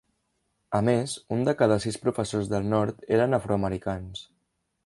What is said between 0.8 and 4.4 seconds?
més, un de cada sis professors del nord eren afroamericans.